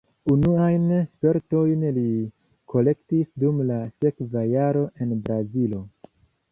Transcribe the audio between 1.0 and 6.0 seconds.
spertojn li kolektis dum la sekva jaro en Brazilo.